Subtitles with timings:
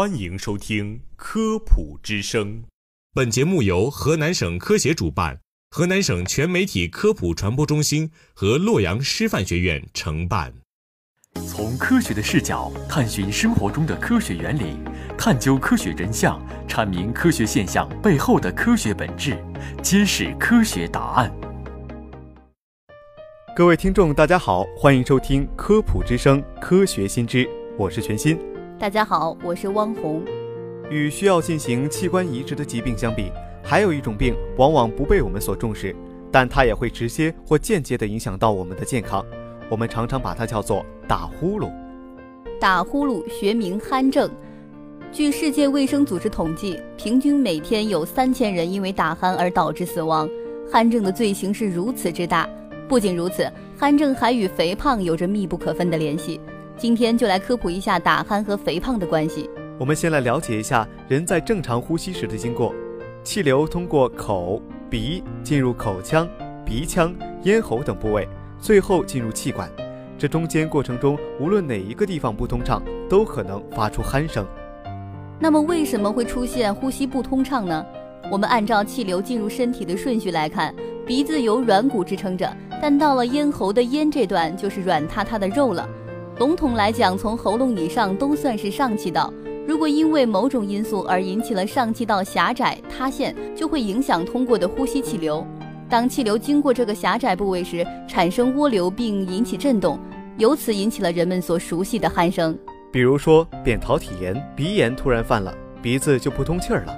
[0.00, 2.62] 欢迎收听《科普之声》。
[3.12, 5.38] 本节目由河南省科协主办，
[5.70, 10.54] 河南省全媒体科普传播中心和洛阳师范学院承办。
[11.46, 14.78] 从科学的视角探寻生活中的科学原理，
[15.18, 19.36] 探究科学真相，阐明科学现象背后的科学本质，
[19.82, 21.30] 揭示科学答案。
[23.54, 27.44] 各位听众，大家好，欢迎收听《科普之声·科学新知》，
[27.76, 28.38] 我是全新。
[28.80, 30.22] 大家好，我是汪红。
[30.88, 33.30] 与需要进行器官移植的疾病相比，
[33.62, 35.94] 还有一种病往往不被我们所重视，
[36.32, 39.22] 但它也会直接或间接地影响到我们的健康。
[39.68, 41.70] 我们常常把它叫做打呼噜。
[42.58, 44.30] 打呼噜学名鼾症。
[45.12, 50.26] 据世界卫生组织统计，平均每天有三千人因为打鼾而导致死亡。
[50.72, 52.48] 鼾症的罪行是如此之大。
[52.88, 53.46] 不仅如此，
[53.78, 56.40] 鼾症还与肥胖有着密不可分的联系。
[56.80, 59.50] 今天就来科普一下打鼾和肥胖的关系。
[59.78, 62.74] 我们先来了解一下人在正常呼吸时的经过。
[63.22, 66.26] 气流通过口、鼻进入口腔、
[66.64, 68.26] 鼻腔、咽喉等部位。
[68.58, 69.70] 最后进入气管，
[70.16, 74.46] 这中间过程中，无论哪一个地方不通畅，都可能发出鼾声。
[75.38, 77.84] 那么为什么会出现呼吸不通畅呢？
[78.32, 80.74] 我们按照气流进入身体的顺序来看，
[81.06, 82.50] 鼻子由软骨支撑着，
[82.80, 85.86] 但到了咽喉的咽这段就是软塌塌的肉了。
[86.40, 89.30] 笼统来讲，从喉咙以上都算是上气道。
[89.68, 95.46] 如果因为某种因素而引起了上气道狭窄塌陷，就会影响通过的呼吸气流。
[95.86, 100.00] 当气流经过这个狭窄部位时，产生涡流并引起震动，
[100.38, 102.58] 由此引起了人们所熟悉的鼾声。
[102.90, 106.94] 比如说扁桃体炎，鼻炎突然犯了，鼻子就不通气儿了；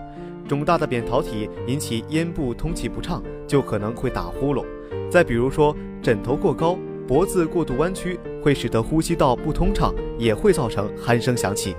[0.46, 4.64] 肿大的扁桃体引起咽部通气不畅，就可能会打呼噜。
[5.10, 6.78] 再比如说枕头过高，
[7.12, 11.76] 脖子过度弯曲，会使得呼吸道不通畅，也会造成鼾声响起。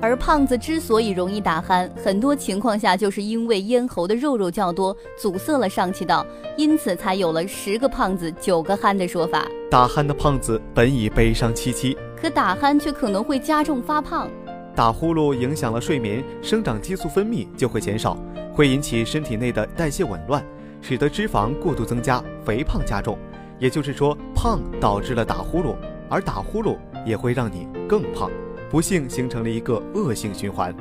[0.00, 9.46] 而胖子之所以容易打鼾，很多情况下就是因为咽喉的肉肉较多，阻塞了上气道，因此才有了十个胖子九个鼾的说法。
[9.70, 14.28] 打鼾的胖子本已悲伤戚戚，可打鼾却可能会加重发胖。
[14.74, 18.18] 打呼噜影响了睡眠，生长激素分泌就会减少，
[18.52, 20.44] 会引起身体内的代谢紊乱，
[20.82, 23.16] 使得脂肪过度增加，肥胖加重。
[23.58, 25.74] 也就是说，胖导致了打呼噜，
[26.08, 28.30] 而打呼噜也会让你更胖。
[28.70, 30.74] 不幸形成了一个恶性循环。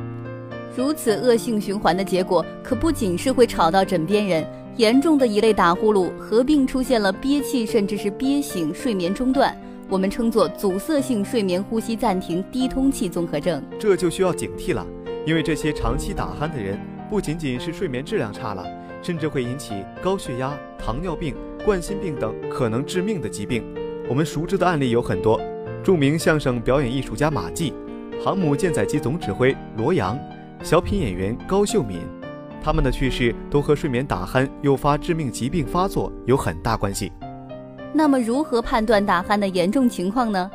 [0.75, 4.45] 如此恶性循环的结果，可不仅是会吵到枕边人。
[4.75, 9.57] 严重的一类打呼噜合并出现了憋气，甚至是憋醒、睡眠中断，
[9.89, 13.63] 我们称作阻塞性睡眠呼吸暂停低通气综合症。
[13.79, 14.85] 这就需要警惕了，
[15.25, 18.63] 因为这些长期打鼾的人，不仅仅是睡眠质量差了，
[19.01, 23.63] 甚至会引起高血压、糖尿病、冠心病等可能致命的疾病。
[24.09, 25.39] 我们熟知的案例有很多。
[25.83, 27.73] 著名相声表演艺术家马季，
[28.21, 30.19] 航母舰载机总指挥罗阳，
[30.61, 32.01] 小品演员高秀敏，
[32.61, 37.11] 他们的去世都和睡眠打鼾诱发致命疾病发作有很大关系。
[37.93, 40.51] 那么，如何判断打鼾的严重情况呢？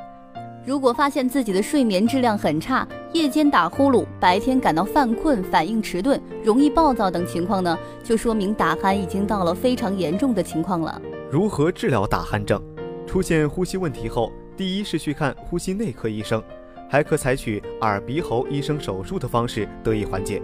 [0.64, 11.02] 如果发现自己的睡眠质量很差，夜间打呼噜，白天感到犯困、反应迟钝、容易暴躁等情况呢，就说明打鼾已经到了非常严重的情况了。
[11.30, 12.62] 如何治疗打鼾症？
[13.06, 14.30] 出现呼吸问题后。
[14.54, 16.40] 第一是去看呼吸内科医生，
[16.88, 20.40] 还可采取耳鼻喉医生手术的方式得以缓解。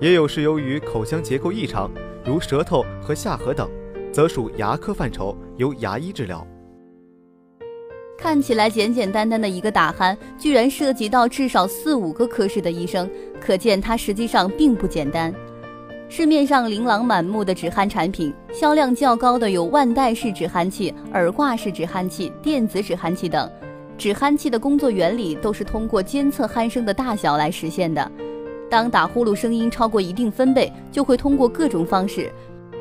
[0.00, 1.90] 也有是由于口腔结构异常，
[2.24, 3.68] 如舌头和下颌等，
[4.12, 6.46] 则属牙科范畴，由牙医治疗。
[8.20, 13.08] 看起来简简单单的一个打鼾，居然涉及到至少四五个科室的医生，
[13.40, 15.34] 可见它实际上并不简单。
[16.10, 23.50] 市面上琳琅满目的止鼾产品，销量较高的有腕带式止鼾器、耳挂式止鼾器、电子止鼾器等。
[23.96, 28.10] 止鼾器的工作原理都是通过监测鼾声的大小来实现的。
[28.68, 32.30] 当打呼噜声音超过一定分贝，就会通过各种方式，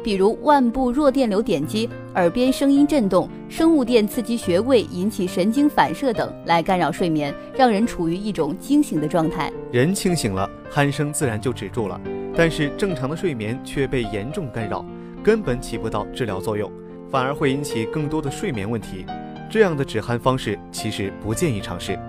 [0.03, 9.51] 比如腕部弱电流点击、耳边声音震动、生物电刺激穴位引起神经反射等，来干扰睡眠，让人处于一种惊醒的状态。
[9.71, 11.99] 人清醒了，鼾声自然就止住了。
[12.35, 14.85] 但是正常的睡眠却被严重干扰，
[15.21, 16.71] 根本起不到治疗作用，
[17.11, 19.05] 反而会引起更多的睡眠问题。
[19.51, 21.99] 这样的止鼾方式其实不建议尝试。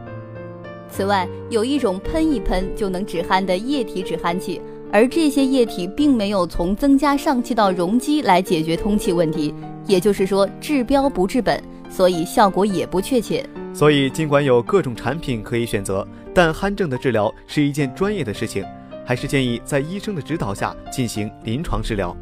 [0.88, 4.60] 此外，有一种喷一喷就能止鼾的液体止鼾器，
[4.92, 9.54] 而这些液体并没有从增加上气道容积来解决通气问题，
[9.86, 13.44] 也就是说治标不治本，所以效果也不确切。
[13.72, 18.64] 所以，尽管有各种产品可以选择，但鼾症的治疗是一件专业的事情。
[19.02, 22.16] 还是建议在医生的指导下进行临床治疗。